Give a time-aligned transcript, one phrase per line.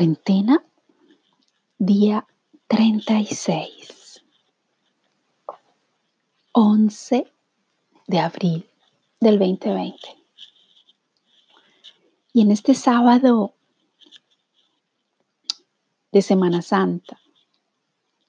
[0.00, 0.64] Cuarentena,
[1.76, 2.26] día
[2.68, 4.24] 36,
[6.52, 7.30] 11
[8.06, 8.66] de abril
[9.20, 9.98] del 2020.
[12.32, 13.52] Y en este sábado
[16.12, 17.20] de Semana Santa,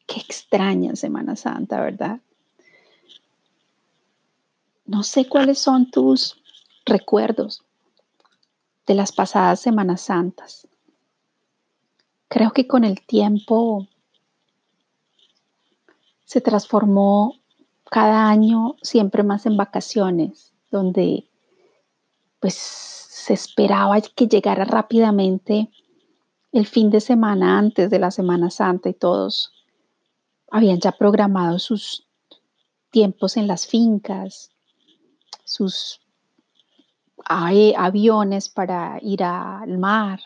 [0.07, 2.19] qué extraña Semana Santa, ¿verdad?
[4.85, 6.35] No sé cuáles son tus
[6.85, 7.63] recuerdos
[8.85, 10.67] de las pasadas Semanas Santas.
[12.31, 13.89] Creo que con el tiempo
[16.23, 17.35] se transformó
[17.89, 21.27] cada año siempre más en vacaciones, donde
[22.39, 25.69] pues se esperaba que llegara rápidamente
[26.53, 29.51] el fin de semana antes de la Semana Santa y todos
[30.49, 32.07] habían ya programado sus
[32.91, 34.51] tiempos en las fincas,
[35.43, 35.99] sus
[37.25, 40.21] aviones para ir al mar,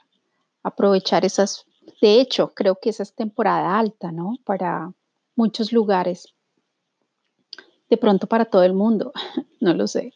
[0.62, 1.66] aprovechar esas
[2.06, 4.38] de hecho, creo que esa es temporada alta, ¿no?
[4.44, 4.94] Para
[5.36, 6.36] muchos lugares.
[7.90, 9.12] De pronto para todo el mundo,
[9.60, 10.14] no lo sé.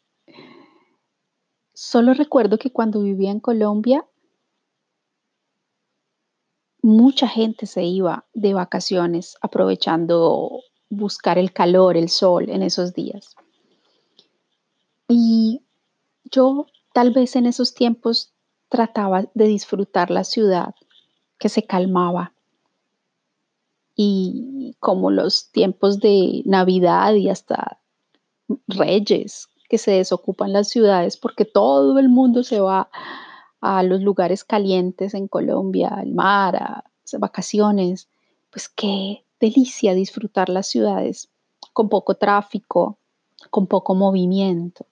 [1.74, 4.06] Solo recuerdo que cuando vivía en Colombia,
[6.84, 13.36] mucha gente se iba de vacaciones aprovechando buscar el calor, el sol en esos días.
[15.08, 15.64] Y
[16.26, 18.32] yo tal vez en esos tiempos
[18.68, 20.76] trataba de disfrutar la ciudad
[21.40, 22.34] que se calmaba.
[23.96, 27.80] Y como los tiempos de Navidad y hasta
[28.68, 32.90] Reyes, que se desocupan las ciudades porque todo el mundo se va
[33.62, 36.84] a los lugares calientes en Colombia, al mar, a
[37.18, 38.08] vacaciones,
[38.52, 41.30] pues qué delicia disfrutar las ciudades
[41.74, 42.98] con poco tráfico,
[43.50, 44.86] con poco movimiento.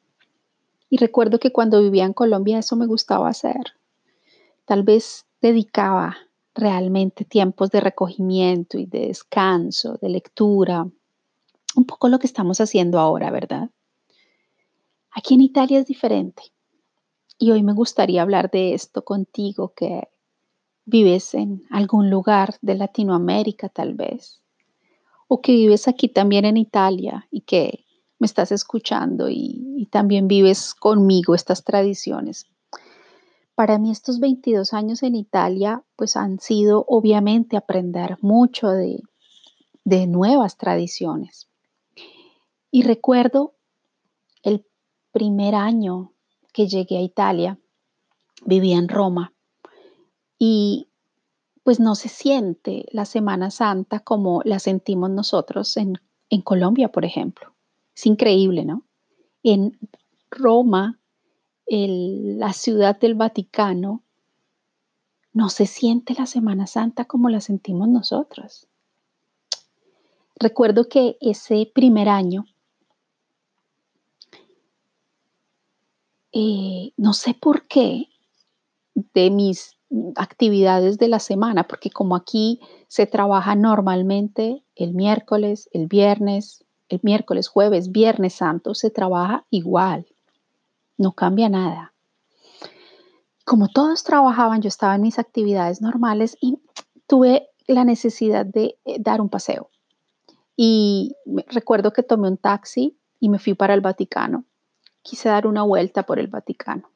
[0.89, 3.73] Y recuerdo que cuando vivía en Colombia eso me gustaba hacer.
[4.65, 6.17] Tal vez dedicaba
[6.57, 10.87] realmente tiempos de recogimiento y de descanso, de lectura,
[11.75, 13.69] un poco lo que estamos haciendo ahora, ¿verdad?
[15.11, 16.43] Aquí en Italia es diferente.
[17.37, 20.07] Y hoy me gustaría hablar de esto contigo, que
[20.85, 24.41] vives en algún lugar de Latinoamérica tal vez,
[25.27, 27.85] o que vives aquí también en Italia y que
[28.17, 32.47] me estás escuchando y, y también vives conmigo estas tradiciones.
[33.57, 39.01] Para mí estos 22 años en Italia pues han sido obviamente aprender mucho de,
[39.83, 41.49] de nuevas tradiciones.
[42.69, 43.55] Y recuerdo
[44.43, 44.63] el
[45.11, 46.13] primer año
[46.53, 47.57] que llegué a Italia,
[48.45, 49.33] vivía en Roma
[50.37, 50.89] y
[51.63, 57.05] pues no se siente la Semana Santa como la sentimos nosotros en, en Colombia, por
[57.05, 57.55] ejemplo.
[57.95, 58.83] Es increíble, ¿no?
[59.41, 59.79] En
[60.29, 60.99] Roma
[61.69, 64.01] la ciudad del Vaticano,
[65.33, 68.67] no se siente la Semana Santa como la sentimos nosotros.
[70.39, 72.45] Recuerdo que ese primer año,
[76.31, 78.07] eh, no sé por qué,
[79.13, 79.77] de mis
[80.15, 86.99] actividades de la semana, porque como aquí se trabaja normalmente el miércoles, el viernes, el
[87.03, 90.07] miércoles, jueves, viernes santo, se trabaja igual
[90.97, 91.93] no cambia nada.
[93.45, 96.59] Como todos trabajaban, yo estaba en mis actividades normales y
[97.07, 99.69] tuve la necesidad de eh, dar un paseo.
[100.55, 101.15] Y
[101.47, 104.45] recuerdo que tomé un taxi y me fui para el Vaticano.
[105.01, 106.91] Quise dar una vuelta por el Vaticano.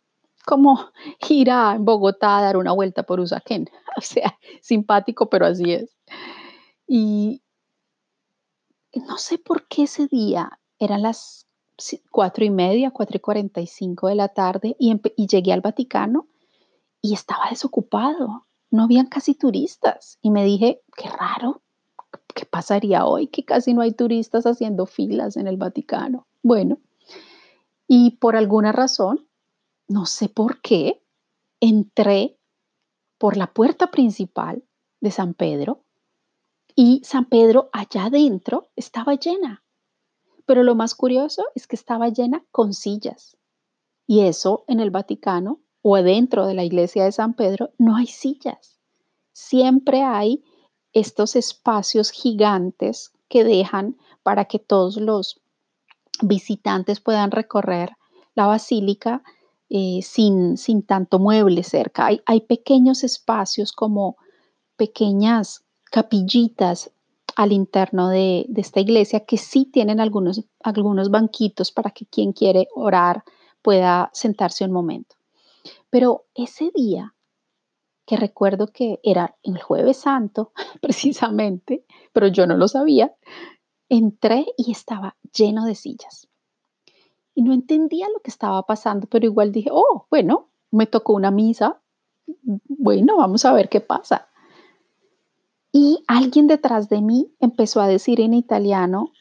[0.45, 0.89] Como
[1.29, 3.69] ir a Bogotá a dar una vuelta por Usaquén.
[3.97, 5.97] O sea, simpático, pero así es.
[6.87, 7.41] Y
[8.95, 11.45] no sé por qué ese día eran las
[12.09, 15.61] cuatro y media, cuatro y cuarenta y cinco de la tarde y, y llegué al
[15.61, 16.27] Vaticano
[17.01, 18.45] y estaba desocupado.
[18.69, 20.17] No habían casi turistas.
[20.21, 21.61] Y me dije, qué raro,
[22.33, 23.27] ¿qué pasaría hoy?
[23.27, 26.27] Que casi no hay turistas haciendo filas en el Vaticano.
[26.43, 26.79] Bueno,
[27.87, 29.27] y por alguna razón,
[29.87, 31.03] no sé por qué,
[31.59, 32.37] entré
[33.17, 34.63] por la puerta principal
[35.01, 35.83] de San Pedro
[36.75, 39.63] y San Pedro allá adentro estaba llena.
[40.51, 43.37] Pero lo más curioso es que estaba llena con sillas.
[44.05, 48.07] Y eso en el Vaticano o dentro de la iglesia de San Pedro no hay
[48.07, 48.77] sillas.
[49.31, 50.43] Siempre hay
[50.91, 55.39] estos espacios gigantes que dejan para que todos los
[56.21, 57.91] visitantes puedan recorrer
[58.35, 59.23] la basílica
[59.69, 62.07] eh, sin, sin, tanto mueble cerca.
[62.07, 64.17] Hay, hay pequeños espacios como
[64.75, 66.91] pequeñas capillitas
[67.35, 72.67] al interno de, esta iglesia que sí tienen algunos, algunos banquitos para que quien quiere
[72.75, 73.23] orar
[73.61, 75.15] pueda sentarse un momento.
[75.89, 77.13] Pero ese día
[78.05, 80.51] que recuerdo que era el jueves santo,
[80.81, 83.15] precisamente, pero yo no lo sabía,
[83.89, 86.27] entré y estaba lleno de sillas.
[87.33, 91.31] Y no entendía lo que estaba pasando, pero igual dije, oh, bueno, me tocó una
[91.31, 91.81] misa,
[92.43, 94.27] bueno, vamos a ver qué pasa.
[95.71, 99.11] Y alguien detrás de mí empezó a decir en italiano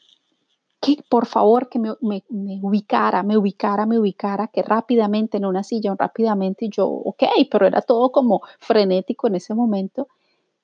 [0.81, 5.95] que por favor que me, ubicara, me ubicara, me ubicara, que rápidamente en una silla,
[5.97, 10.07] rápidamente, y yo, ok, pero era todo como frenético en ese momento.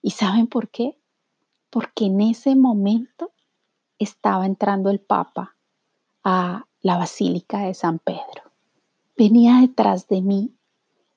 [0.01, 0.97] ¿Y saben por qué?
[1.69, 3.31] Porque en ese momento
[3.99, 5.55] estaba entrando el Papa
[6.23, 8.51] a la Basílica de San Pedro.
[9.15, 10.55] Venía detrás de mí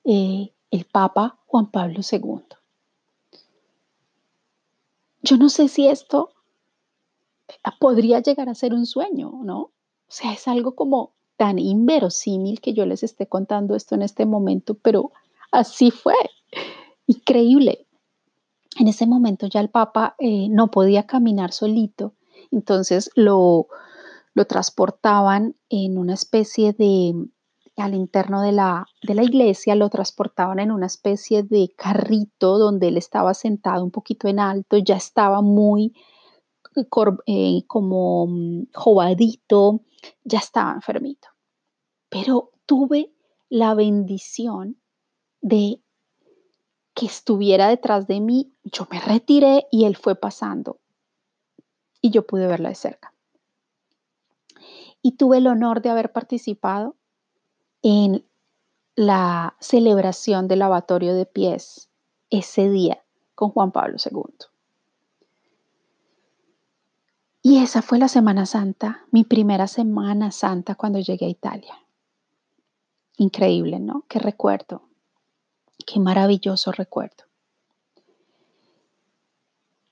[0.03, 2.60] eh, el Papa Juan Pablo II.
[5.21, 6.31] Yo no sé si esto
[7.79, 9.59] podría llegar a ser un sueño, ¿no?
[9.59, 9.73] O
[10.07, 14.75] sea, es algo como tan inverosímil que yo les esté contando esto en este momento,
[14.75, 15.11] pero
[15.51, 16.15] así fue.
[17.07, 17.87] Increíble.
[18.79, 22.13] En ese momento ya el Papa eh, no podía caminar solito,
[22.51, 23.67] entonces lo,
[24.33, 27.13] lo transportaban en una especie de,
[27.85, 32.87] al interno de la, de la iglesia, lo transportaban en una especie de carrito donde
[32.87, 35.93] él estaba sentado un poquito en alto, ya estaba muy
[37.25, 39.81] eh, como mm, jovadito,
[40.23, 41.27] ya estaba enfermito.
[42.09, 43.13] Pero tuve
[43.49, 44.77] la bendición
[45.41, 45.81] de
[46.93, 50.79] que estuviera detrás de mí, yo me retiré y él fue pasando
[52.01, 53.13] y yo pude verla de cerca.
[55.01, 56.95] Y tuve el honor de haber participado
[57.81, 58.25] en
[58.95, 61.89] la celebración del lavatorio de pies
[62.29, 63.03] ese día
[63.35, 64.23] con Juan Pablo II.
[67.43, 71.73] Y esa fue la Semana Santa, mi primera Semana Santa cuando llegué a Italia.
[73.17, 74.05] Increíble, ¿no?
[74.07, 74.83] Qué recuerdo.
[75.85, 77.23] Qué maravilloso recuerdo.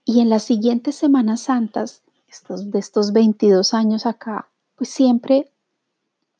[0.06, 5.52] Y en las siguientes Semanas Santas, estos, de estos 22 años acá, pues siempre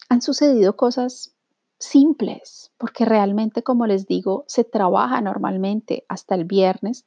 [0.10, 1.34] han sucedido cosas
[1.80, 7.06] simples, porque realmente, como les digo, se trabaja normalmente hasta el viernes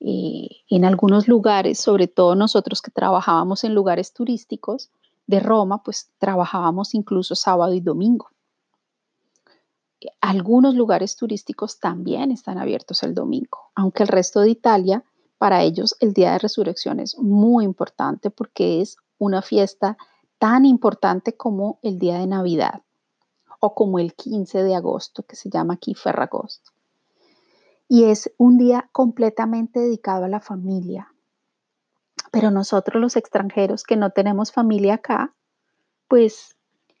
[0.00, 4.90] eh, en algunos lugares, sobre todo nosotros que trabajábamos en lugares turísticos
[5.26, 8.28] de Roma, pues trabajábamos incluso sábado y domingo.
[10.20, 15.02] Algunos lugares turísticos también están abiertos el domingo, aunque el resto de Italia,
[15.38, 19.96] para ellos el Día de Resurrección es muy importante porque es una fiesta
[20.38, 22.82] tan importante como el día de Navidad
[23.64, 26.74] o como el 15 de agosto, que se llama aquí Ferragosto
[27.88, 31.12] y es un día completamente dedicado a la familia.
[32.30, 35.34] Pero nosotros los extranjeros que no tenemos familia acá,
[36.08, 36.56] pues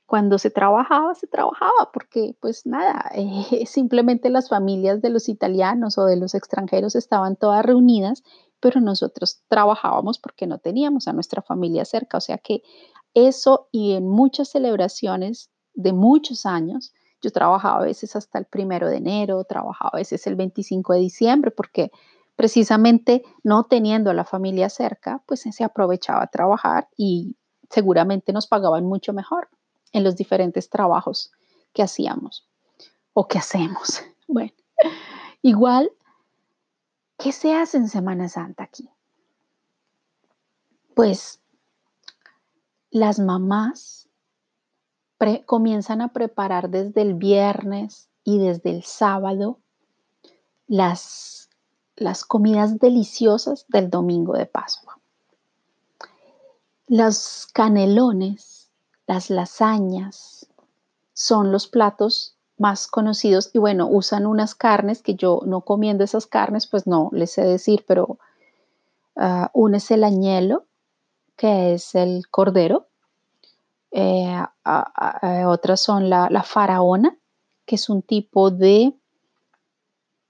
[0.06, 5.98] cuando se trabajaba, se trabajaba, porque pues nada, eh, simplemente las familias de los italianos
[5.98, 8.22] o de los extranjeros estaban todas reunidas,
[8.60, 12.18] pero nosotros trabajábamos porque no teníamos a nuestra familia cerca.
[12.18, 12.62] O sea que
[13.14, 18.88] eso y en muchas celebraciones de muchos años, yo trabajaba a veces hasta el primero
[18.88, 21.90] de enero, trabajaba a veces el 25 de diciembre, porque
[22.36, 27.36] precisamente no teniendo a la familia cerca, pues se aprovechaba a trabajar y
[27.70, 29.48] seguramente nos pagaban mucho mejor
[29.92, 31.32] en los diferentes trabajos
[31.72, 32.46] que hacíamos
[33.12, 34.02] o que hacemos.
[34.26, 34.52] Bueno,
[35.42, 35.90] igual,
[37.18, 38.88] ¿qué se hace en Semana Santa aquí?
[40.94, 41.42] Pues
[42.90, 44.03] las mamás
[45.44, 49.58] comienzan a preparar desde el viernes y desde el sábado
[50.66, 51.50] las,
[51.96, 54.98] las comidas deliciosas del domingo de Pascua.
[56.86, 58.70] Los canelones,
[59.06, 60.46] las lasañas,
[61.12, 66.26] son los platos más conocidos y bueno, usan unas carnes que yo no comiendo esas
[66.26, 68.18] carnes, pues no les sé decir, pero
[69.16, 70.66] uh, uno es el añelo,
[71.36, 72.86] que es el cordero,
[73.96, 77.16] eh, otras son la, faraona,
[77.64, 78.92] que es un tipo de,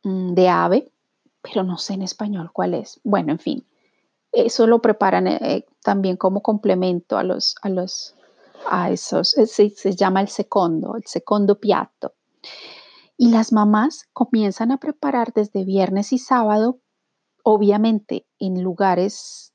[0.02, 0.92] mm, de ave,
[1.40, 3.00] pero no sé en español cuál es.
[3.04, 3.66] Bueno, en fin,
[4.32, 8.14] eso lo preparan eh, también como complemento a los, a los,
[8.70, 12.12] a esos, se, se llama el secondo, el secondo piatto.
[13.16, 16.80] Y las mamás comienzan a preparar desde viernes y sábado,
[17.42, 19.53] obviamente en lugares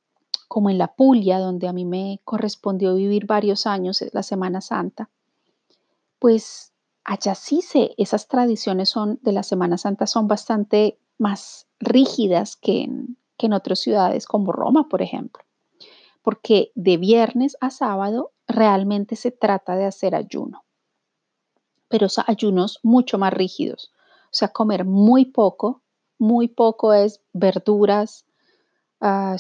[0.50, 5.10] como en la Puglia, donde a mí me correspondió vivir varios años, la Semana Santa,
[6.18, 6.74] pues
[7.06, 12.82] allá sí sé, esas tradiciones son, de la Semana Santa son bastante más rígidas que
[12.82, 15.44] en, que en otras ciudades como Roma, por ejemplo,
[16.24, 20.64] porque de viernes a sábado realmente se trata de hacer ayuno,
[21.90, 23.94] pero ayunos mucho más rígidos,
[24.26, 25.84] o sea, comer muy poco,
[26.18, 28.26] muy poco es verduras,
[29.02, 29.36] ah,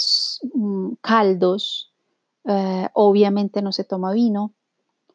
[0.53, 1.93] mm, caldos,
[2.45, 4.53] eh, obviamente no se toma vino,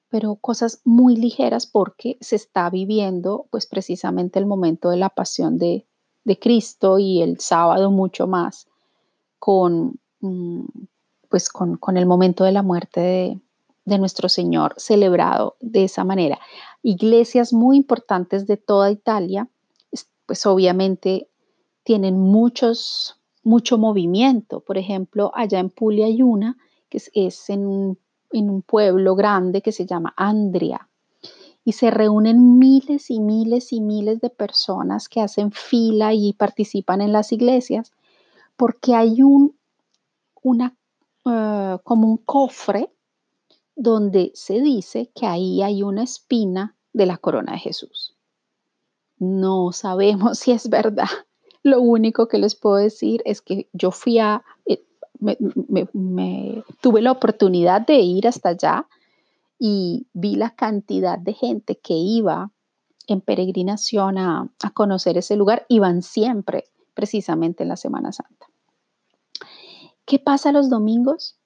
[0.09, 5.59] pero cosas muy ligeras porque se está viviendo pues precisamente el momento de la pasión
[5.59, 5.87] de,
[6.41, 8.67] Cristo y el sábado mucho más
[9.39, 10.65] con, mm,
[11.29, 13.41] pues con, el momento de la muerte de,
[13.85, 16.39] de nuestro Señor celebrado de esa manera.
[16.83, 19.49] Iglesias muy importantes de toda Italia,
[20.27, 21.29] pues obviamente
[21.83, 24.61] tienen muchos, mucho movimiento.
[24.61, 26.57] Por ejemplo, allá en Puglia hay una
[26.89, 27.99] que es, en, un,
[28.33, 30.89] en un pueblo grande que se llama Andria
[31.65, 37.01] y se reúnen miles y miles y miles de personas que hacen fila y participan
[37.01, 37.93] en las iglesias
[38.57, 39.57] porque hay un,
[40.43, 40.77] una,
[41.25, 42.91] eh, como un cofre
[43.75, 48.15] donde se dice que ahí hay una espina de la corona de Jesús.
[49.19, 51.09] No sabemos si es verdad.
[51.65, 54.85] Lo único que les puedo decir es que yo fui a, eh,
[55.19, 58.87] me, tuve la oportunidad de ir hasta allá
[59.59, 62.53] y vi la cantidad de gente que iba
[63.07, 65.65] en peregrinación a, a conocer ese lugar.
[65.71, 68.47] Iban siempre, precisamente en la Semana Santa.
[70.05, 71.39] ¿Qué pasa los domingos?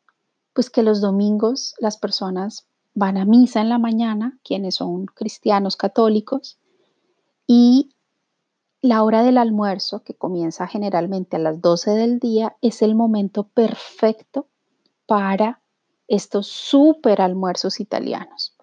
[0.52, 5.76] Pues que los domingos las personas van a misa en la mañana, quienes son cristianos
[5.76, 6.58] católicos,
[7.46, 7.90] y
[8.80, 13.44] la hora del almuerzo, que comienza generalmente a las 12 del día, es el momento
[13.44, 14.46] perfecto
[15.06, 15.60] para
[16.06, 18.56] estos super almuerzos italianos.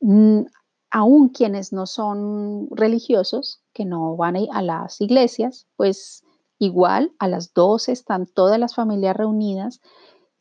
[0.00, 0.42] Mm,
[0.90, 6.24] aún quienes no son religiosos, que no van a las iglesias, pues
[6.58, 9.80] igual a las 12 están todas las familias reunidas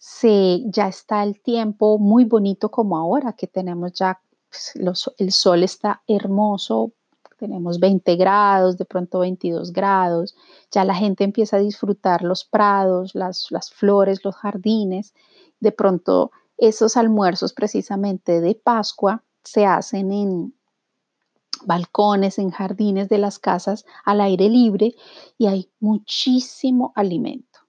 [0.01, 4.73] se, ya está el tiempo muy bonito como ahora, que tenemos ya, pues,
[5.19, 6.93] el sol está hermoso,
[7.41, 10.35] tenemos 20 grados, de pronto 22 grados,
[10.69, 15.15] ya la gente empieza a disfrutar los prados, las, las flores, los jardines,
[15.59, 20.53] de pronto esos almuerzos precisamente de Pascua se hacen en
[21.65, 24.93] balcones, en jardines de las casas al aire libre
[25.39, 27.61] y hay muchísimo alimento.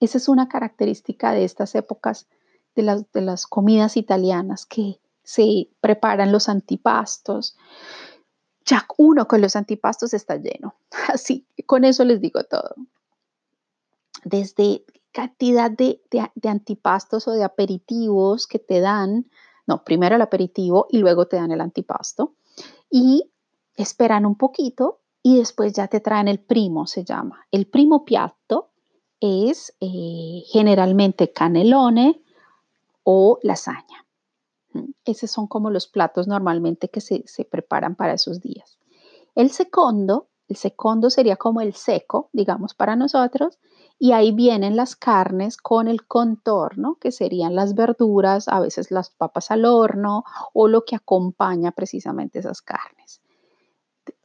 [0.00, 2.28] Esa es una característica de estas épocas
[2.74, 7.56] de las, de las comidas italianas que se preparan los antipastos.
[8.66, 10.74] Ya uno con los antipastos está lleno.
[11.12, 12.74] Así, con eso les digo todo.
[14.24, 16.00] Desde cantidad de,
[16.42, 19.30] antipastos o de aperitivos que te dan,
[19.66, 22.34] no, primero el aperitivo y luego te dan el antipasto.
[22.90, 23.30] Y
[23.76, 27.46] esperan un poquito y después ya te traen el primo, se llama.
[27.50, 28.70] El primo piatto
[29.20, 32.20] es eh, generalmente canelone
[33.04, 34.03] o lasaña.
[34.74, 38.78] Mm, esos son como los platos normalmente que se, preparan para esos días.
[39.34, 43.58] El segundo, el segundo sería como el seco, digamos, para nosotros,
[43.98, 49.08] y ahí vienen las carnes con el contorno, que serían las verduras, a veces las
[49.08, 53.22] papas al horno o lo que acompaña precisamente esas carnes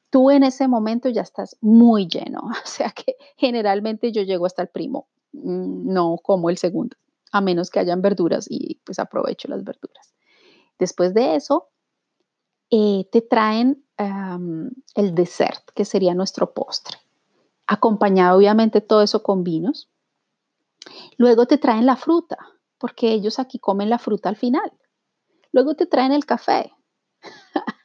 [0.09, 2.41] tú en ese momento ya estás muy lleno.
[2.63, 6.97] O sea que generalmente yo llego hasta el primo, mm, no como el segundo,
[7.31, 10.13] a menos que hayan verduras y pues aprovecho las verduras.
[10.79, 11.69] Después de eso,
[12.71, 13.85] eh, te traen
[14.95, 16.97] el dessert, que sería nuestro postre,
[17.67, 19.89] acompañado obviamente todo eso con vinos.
[21.17, 22.37] Luego te traen la fruta,
[22.77, 24.71] porque ellos aquí comen la fruta al final.
[25.51, 26.71] Luego te traen el café.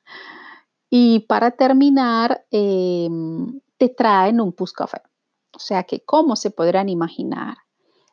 [0.97, 5.03] Y para terminar, em, te traen un café.
[5.53, 7.57] O sea que, ¿cómo se podrán imaginar?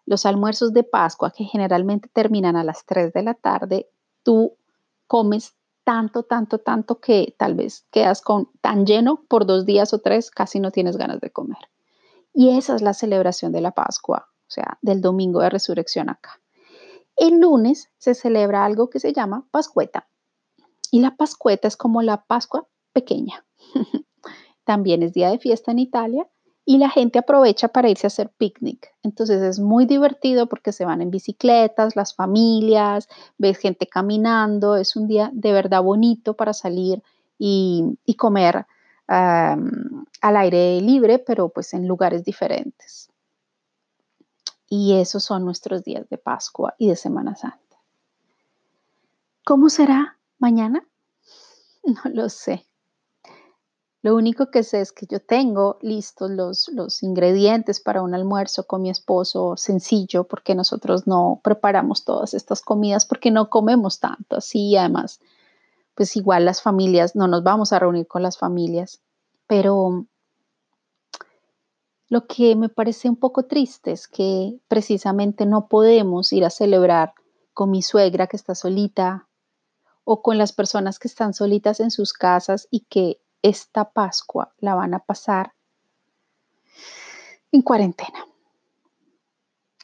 [0.07, 3.87] Los almuerzos de Pascua, que generalmente terminan a las 3 de la tarde,
[4.23, 4.57] tú
[5.11, 9.99] comes tanto, tanto, tanto que tal vez quedas con tan lleno por dos días o
[9.99, 11.57] tres, casi no tienes ganas de comer.
[12.33, 16.39] Y esa es la celebración de la Pascua, o sea, del domingo de resurrección acá.
[17.17, 20.07] El lunes se celebra algo que se llama Pascueta.
[20.91, 23.45] Y la Pascueta es como la Pascua pequeña.
[24.63, 26.29] También es día de fiesta en Italia
[26.65, 28.93] y la gente aprovecha para irse a hacer picnic.
[29.03, 34.95] Entonces es muy divertido porque se van en bicicletas, las familias, ves gente caminando, es
[34.95, 37.01] un día de verdad bonito para salir
[37.37, 38.67] y, comer
[39.07, 43.09] al aire libre, pero pues en lugares diferentes.
[44.69, 47.57] Y esos son nuestros días de Pascua y de Semana Santa.
[49.43, 50.87] ¿Cómo será mañana?
[51.83, 52.70] No lo sé.
[54.03, 58.65] Lo único que sé es que yo tengo listos los, los ingredientes para un almuerzo
[58.65, 64.37] con mi esposo sencillo, porque nosotros no preparamos todas estas comidas, porque no comemos tanto
[64.37, 65.19] así, además,
[65.93, 69.01] pues igual las familias, no nos vamos a reunir con las familias,
[69.45, 70.07] pero
[72.09, 77.13] lo que me parece un poco triste es que precisamente no podemos ir a celebrar
[77.53, 79.27] con mi suegra que está solita
[80.03, 84.75] o con las personas que están solitas en sus casas y que esta Pascua la
[84.75, 85.53] van a pasar
[87.51, 88.25] en cuarentena.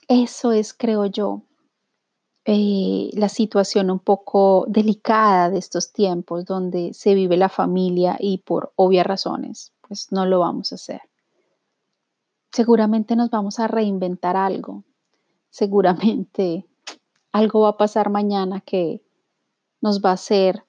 [0.07, 1.41] Eso es, creo yo,
[2.45, 8.37] eh, la situación un poco delicada de estos tiempos donde se vive la familia y
[8.37, 11.01] por obvias razones, pues no lo vamos a hacer.
[12.51, 14.85] Seguramente nos vamos a reinventar algo.
[15.49, 16.65] Seguramente
[17.33, 19.03] algo va a pasar mañana que
[19.81, 20.63] nos va a hacer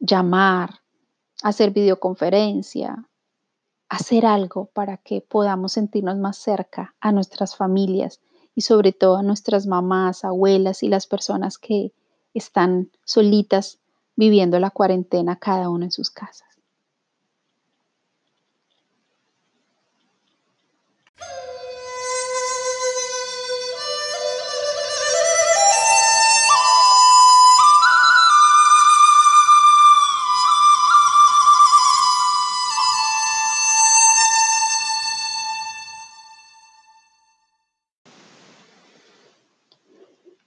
[0.00, 0.81] llamar,
[1.42, 3.08] hacer videoconferencia,
[3.88, 8.20] hacer algo para que podamos sentirnos más cerca a nuestras familias
[8.54, 11.92] y sobre todo a nuestras mamás, abuelas y las personas que
[12.34, 13.78] están solitas
[14.16, 16.51] viviendo la cuarentena cada uno en sus casas.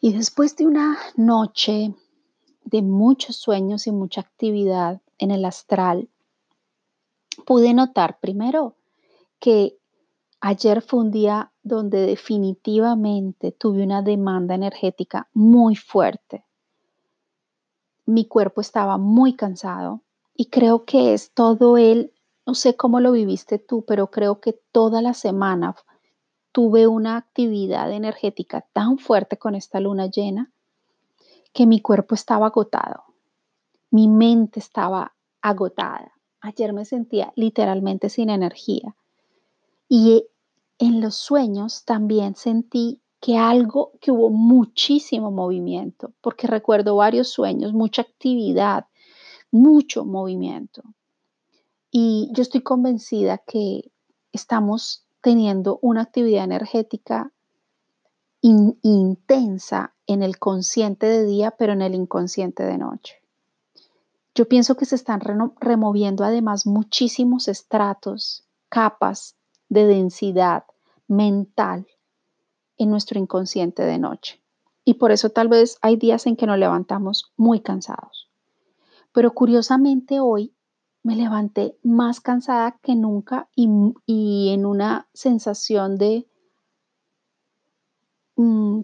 [0.06, 1.96] Y después de una noche
[2.64, 6.10] de muchos sueños y mucha actividad en el astral,
[7.44, 8.76] pude notar primero
[9.40, 9.80] que
[10.42, 16.46] ayer fue un día donde definitivamente tuve una demanda energética muy fuerte.
[18.06, 20.04] Mi cuerpo estaba muy cansado
[20.36, 22.14] y creo que es todo el,
[22.46, 25.76] no sé cómo lo viviste tú, pero creo que toda la semana
[26.56, 30.53] tuve una actividad energética tan fuerte con esta luna llena
[31.51, 33.03] que mi cuerpo estaba agotado,
[33.92, 36.14] mi mente estaba agotada.
[36.40, 38.96] Ayer me sentía literalmente sin energía.
[39.90, 40.27] Y
[40.79, 48.01] en los sueños también sentí que algo, hubo muchísimo movimiento, porque recuerdo varios sueños, mucha
[48.01, 48.86] actividad,
[49.51, 50.84] mucho movimiento.
[51.92, 53.92] Y yo estoy convencida que
[54.32, 57.31] estamos teniendo una actividad energética
[58.42, 63.16] intensa en el consciente de día, pero en el inconsciente de noche.
[64.35, 69.35] Yo pienso que se están removiendo además muchísimos estratos, capas
[69.68, 70.66] de densidad
[71.07, 71.88] mental
[72.77, 74.44] en nuestro inconsciente de noche.
[74.83, 78.29] Y por eso tal vez hay días en que nos levantamos muy cansados.
[79.11, 80.53] Pero curiosamente hoy
[81.05, 86.27] me levanté más cansada que nunca y, en una sensación de,
[88.35, 88.81] mm,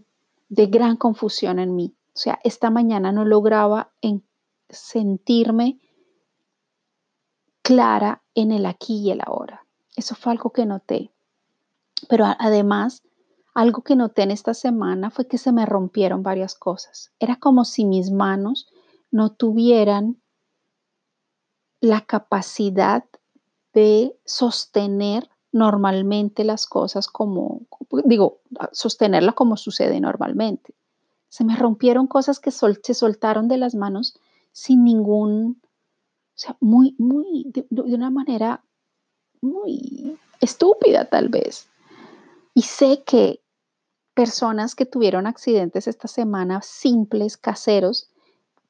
[0.50, 1.96] de gran confusión en mí.
[2.14, 4.24] O sea, esta mañana no lograba en
[4.70, 5.80] sentirme
[7.64, 9.66] clara en el aquí y el ahora.
[9.96, 11.12] Eso fue algo que noté.
[12.08, 13.02] Pero además,
[13.56, 17.12] algo que noté en esta semana fue que se me rompieron varias cosas.
[17.20, 18.68] Era como si mis manos
[19.10, 20.21] no tuvieran
[21.82, 23.04] la capacidad
[23.74, 27.64] de sostener normalmente las cosas como,
[28.06, 28.40] digo,
[28.72, 30.74] sostenerla como sucede normalmente.
[31.28, 34.18] Se me rompieron cosas que se soltaron de las manos
[34.52, 38.64] sin ningún, o sea, muy, muy, de, de una manera
[39.42, 41.68] muy estúpida tal vez.
[42.54, 43.42] Y sé que
[44.14, 48.11] personas que tuvieron accidentes esta semana, simples, caseros,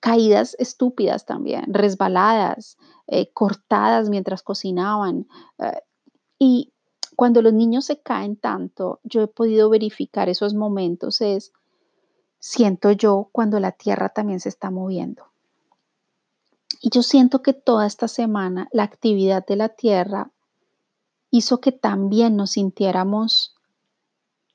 [0.01, 5.27] caídas estúpidas también, resbaladas, eh, cortadas mientras cocinaban.
[5.59, 5.79] Eh,
[6.39, 6.73] y
[7.15, 11.53] cuando los niños se caen tanto, yo he podido verificar esos momentos, es,
[12.39, 15.27] siento yo, cuando la tierra también se está moviendo.
[16.81, 20.31] Y yo siento que toda esta semana la actividad de la tierra
[21.29, 23.55] hizo que también nos sintiéramos,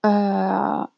[0.03, 0.91] ah,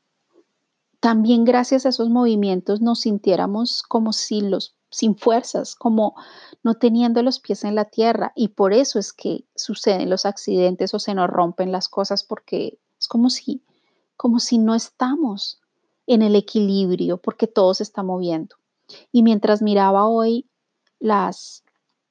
[1.00, 6.14] también gracias a esos movimientos nos sintiéramos como si los sin fuerzas, como
[6.62, 8.32] no teniendo los pies en la tierra.
[8.34, 12.78] Y por eso es que suceden los accidentes o se nos rompen las cosas, porque
[12.98, 13.62] es como si,
[14.16, 15.60] como si no estamos
[16.06, 18.56] en el equilibrio, porque todo se está moviendo.
[19.12, 20.48] Y mientras miraba hoy
[20.98, 21.64] las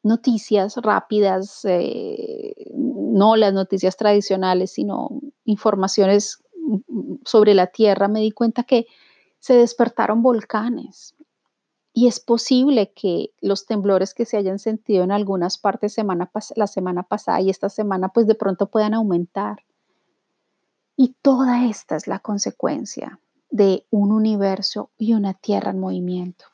[0.04, 5.10] noticias rápidas, eh, no las noticias tradicionales, sino
[5.43, 6.43] informaciones
[7.26, 8.88] sobre la Tierra, me di cuenta que
[9.40, 11.16] se despertaron volcanes,
[11.98, 16.68] y es posible que los temblores que se hayan sentido en algunas partes semana la
[16.68, 19.64] semana pasada y esta semana, pues de pronto puedan aumentar.
[20.96, 26.46] Y toda esta es la consecuencia de un universo y una tierra en movimiento.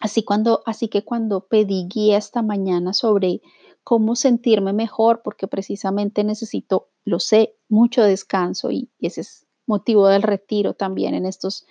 [0.00, 3.42] Así, cuando, así que cuando pedí guía esta mañana sobre
[3.84, 10.22] cómo sentirme mejor, porque precisamente necesito, lo sé, mucho descanso y ese es motivo del
[10.22, 11.66] retiro también en estos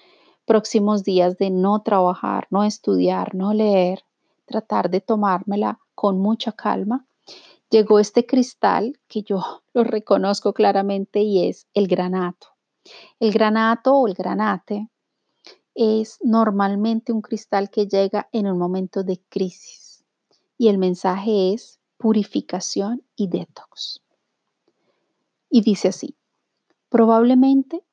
[0.45, 4.03] próximos días de no trabajar, no estudiar, no leer,
[4.45, 7.05] tratar de tomármela con mucha calma,
[7.69, 9.41] llegó este cristal que yo
[9.73, 12.47] lo reconozco claramente y es el granato.
[13.19, 14.89] El granato o el granate
[15.75, 20.03] es normalmente un cristal que llega en un momento de crisis
[20.57, 24.01] y el mensaje es purificación y detox.
[25.51, 26.17] Y dice así,
[26.89, 27.85] probablemente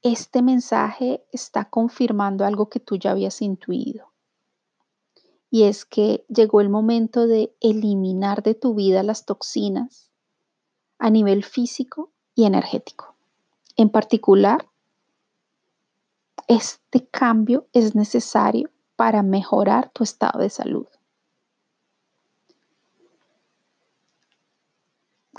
[0.00, 4.10] este mensaje está confirmando algo que tú ya habías intuido.
[5.50, 10.10] Y es que llegó el momento de eliminar de tu vida las toxinas
[10.98, 13.14] a nivel físico y energético.
[13.76, 14.66] En particular,
[16.48, 20.86] este cambio es necesario para mejorar tu estado de salud.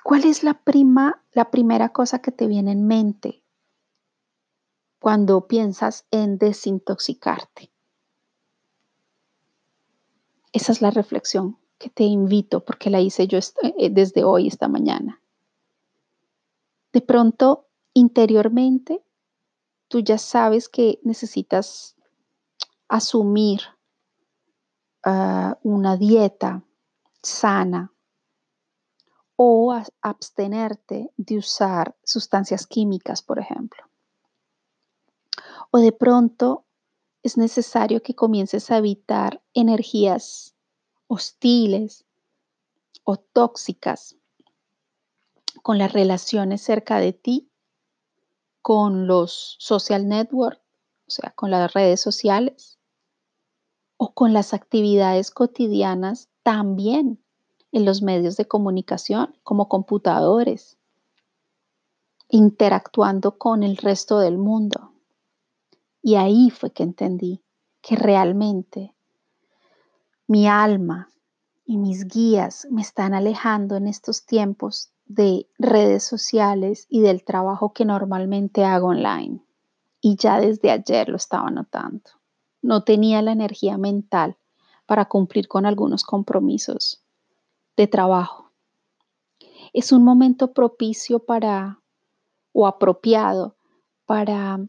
[0.04, 3.42] ¿Cuál es la, prima, la primera cosa que te viene en mente
[5.00, 7.72] cuando piensas en desintoxicarte?
[10.52, 14.68] Esa es la reflexión que te invito porque la hice yo eh, desde hoy, esta
[14.68, 15.22] mañana.
[16.92, 19.04] De pronto, interiormente,
[19.88, 21.96] tú ya sabes que necesitas
[22.90, 23.62] asumir
[25.04, 26.64] ah, una dieta
[27.22, 27.93] sana
[29.46, 33.84] o abstenerte de usar sustancias químicas, por ejemplo.
[35.70, 36.64] O de pronto
[37.24, 40.56] es necesario que comiences a evitar energías
[41.08, 42.06] hostiles
[43.04, 44.16] o tóxicas
[45.62, 47.50] con las relaciones cerca de ti,
[48.62, 50.62] con los social networks,
[51.08, 52.80] o sea, con las redes sociales,
[53.98, 57.23] o con las actividades cotidianas también
[57.74, 60.78] en los medios de comunicación, como computadores,
[62.30, 64.94] interactuando con el resto del mundo.
[66.02, 67.42] Y ahí fue que entendí
[67.82, 68.94] que realmente
[70.28, 71.10] mi alma
[71.66, 77.74] y mis guías me están alejando en estos tiempos de redes sociales y del trabajo
[77.74, 79.44] que normalmente hago online.
[80.00, 82.12] Y ya desde ayer lo estaba notando.
[82.62, 84.38] No tenía la energía mental
[84.86, 87.03] para cumplir con algunos compromisos
[87.78, 88.52] de trabajo.
[89.74, 91.80] Es un momento propicio para
[92.52, 93.56] o apropiado
[94.06, 94.60] para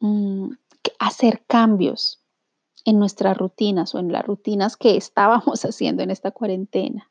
[0.00, 0.50] Mm,
[0.98, 2.22] hacer cambios
[2.84, 7.10] en nuestras rutinas o en las rutinas que estábamos haciendo en esta cuarentena.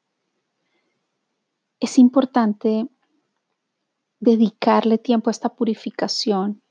[1.79, 2.87] Es importante
[4.19, 6.61] dedicarle tiempo a esta purificación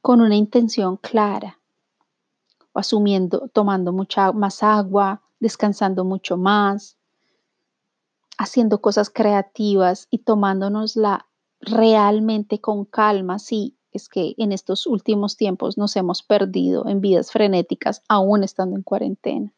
[0.00, 1.58] con una intención clara,
[2.72, 6.96] o asumiendo, tomando mucha más agua, descansando mucho más,
[8.38, 11.26] haciendo cosas creativas y tomándonosla
[11.60, 17.32] realmente con calma, sí, es que en estos últimos tiempos nos hemos perdido en vidas
[17.32, 19.52] frenéticas aún estando en cuarentena.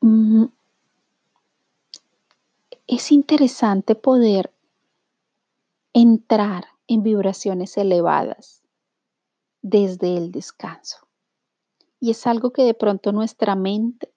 [0.00, 0.44] Mm,
[2.86, 4.52] es interesante poder
[5.92, 8.62] entrar en vibraciones elevadas
[9.62, 11.08] desde el descanso.
[12.00, 14.12] Y es algo que de pronto nuestra mente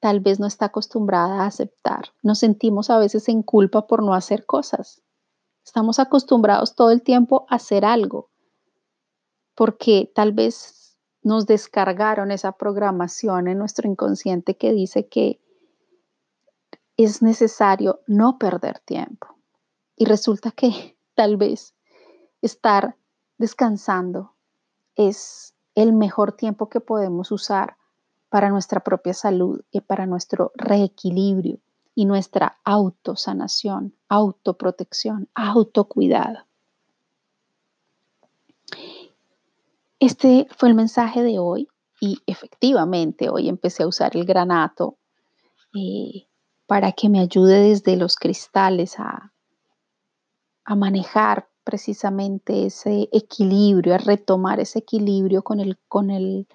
[0.00, 2.12] tal vez no está acostumbrada a aceptar.
[2.22, 5.02] Nos sentimos a veces en culpa por no hacer cosas.
[5.64, 8.30] Estamos acostumbrados todo el tiempo a hacer algo,
[9.54, 15.40] porque tal vez nos descargaron esa programación en nuestro inconsciente que dice que
[16.98, 19.38] es necesario no perder tiempo.
[19.96, 21.74] Y resulta que tal vez
[22.42, 22.96] estar
[23.38, 24.33] descansando
[24.96, 27.76] es el mejor tiempo que podemos usar
[28.28, 31.58] para nuestra propia salud y para nuestro reequilibrio
[31.94, 36.40] y nuestra autosanación, autoprotección, autocuidado.
[40.00, 41.68] Este fue el mensaje de hoy
[42.00, 44.98] y efectivamente hoy empecé a usar el granato
[45.74, 46.26] eh,
[46.66, 49.32] para que me ayude desde los cristales a,
[50.64, 56.46] a manejar precisamente ese equilibrio, a retomar ese equilibrio con el, con el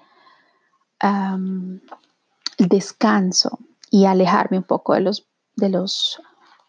[2.57, 6.19] descanso y alejarme un poco de los de las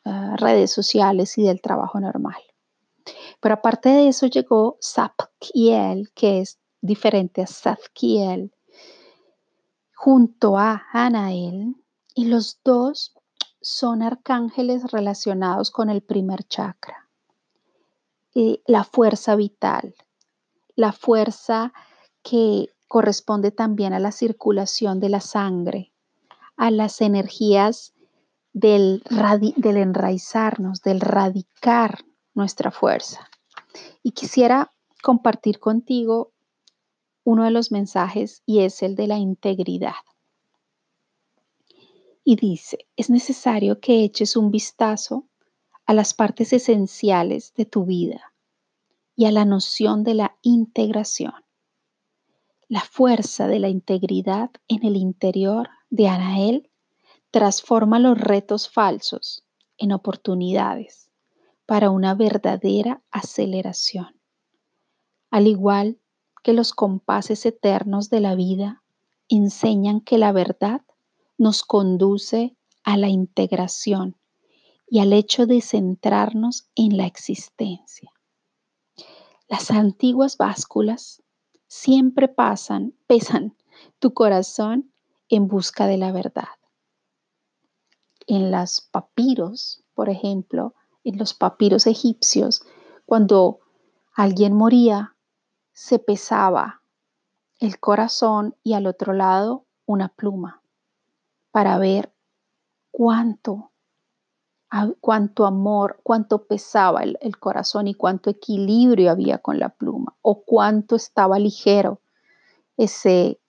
[0.04, 2.40] ah, redes sociales y del trabajo normal.
[3.40, 8.52] Pero aparte de eso llegó Sapkiel, que es diferente a Zadkiel,
[9.94, 11.76] junto a Anael,
[12.14, 13.14] y los dos
[13.62, 17.08] son arcángeles relacionados con el primer chakra.
[18.34, 19.94] Eh, la fuerza vital,
[20.76, 21.72] la fuerza
[22.22, 25.92] que corresponde también a la circulación de la sangre,
[26.56, 27.94] a las energías
[28.52, 29.02] del,
[29.56, 33.28] del enraizarnos, del radicar nuestra fuerza.
[34.02, 36.32] Y quisiera compartir contigo
[37.24, 39.94] uno de los mensajes y es el de la integridad.
[42.24, 45.26] Y dice, es necesario que eches un vistazo
[45.90, 48.32] a las partes esenciales de tu vida
[49.16, 51.34] y a la noción de la integración.
[52.68, 56.70] La fuerza de la integridad en el interior de Anael
[57.32, 59.42] transforma los retos falsos
[59.78, 61.10] en oportunidades
[61.66, 64.14] para una verdadera aceleración.
[65.28, 65.98] Al igual
[66.44, 68.84] que los compases eternos de la vida
[69.28, 70.82] enseñan que la verdad
[71.36, 74.19] nos conduce a la integración
[74.90, 78.10] y al hecho de centrarnos en la existencia.
[79.46, 81.22] Las antiguas básculas
[81.68, 83.56] siempre pasan, pesan
[84.00, 84.92] tu corazón
[85.28, 86.48] en busca de la verdad.
[88.26, 90.74] En los papiros, por ejemplo,
[91.04, 92.62] en los papiros egipcios,
[93.06, 93.60] cuando
[94.14, 95.16] alguien moría,
[95.72, 96.82] se pesaba
[97.60, 100.62] el corazón y al otro lado una pluma
[101.52, 102.12] para ver
[102.90, 103.69] cuánto
[105.00, 110.96] cuánto amor, cuánto pesaba el, corazón y cuánto equilibrio había con la pluma, o cuánto
[110.96, 112.00] estaba ligero
[112.76, 113.40] ese,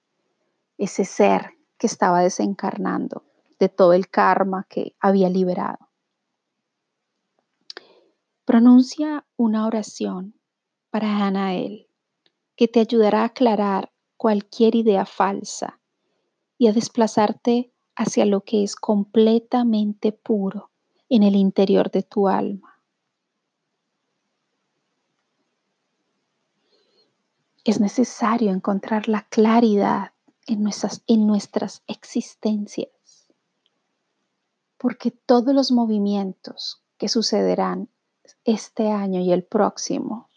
[0.78, 3.24] ese ser que estaba desencarnando
[3.60, 5.90] de todo el karma que había liberado.
[8.46, 10.34] Pronuncia una oración
[10.90, 11.88] para Anael
[12.56, 15.80] que te ayudará a aclarar cualquier idea falsa
[16.58, 20.71] y a desplazarte hacia lo que es completamente puro
[21.12, 22.80] en el interior de tu alma.
[27.66, 30.14] Es necesario encontrar la claridad
[30.48, 33.28] en nuestras, en nuestras existencias,
[34.78, 37.90] porque todos los movimientos que sucederán
[38.46, 40.30] este año y el próximo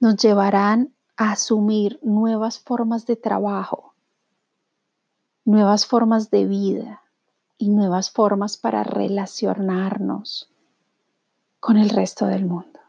[0.00, 3.94] nos llevarán a asumir nuevas formas de trabajo,
[5.46, 7.02] nuevas formas de vida,
[7.60, 10.48] y nuevas formas para relacionarnos
[11.60, 12.80] con el resto del mundo.